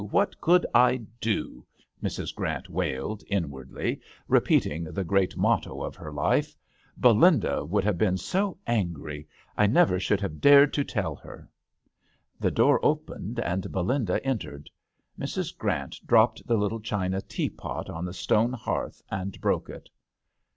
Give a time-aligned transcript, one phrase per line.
[0.01, 1.63] —what could I do?"
[2.03, 2.33] Mrs.
[2.33, 6.55] Grant wailed, inwardly, repeating the great motto of her life:
[6.97, 7.71] Belinda 54 THE hAtel d'angleterre.
[7.75, 11.47] would have been so angry; I never should have dared to tell hen"
[12.39, 14.71] The door opened and Belinda entered.
[15.19, 15.55] Mrs.
[15.55, 19.87] Grant dropped the little china teapot on the stone hearth and broke it.